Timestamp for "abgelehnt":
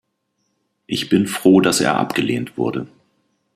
1.99-2.57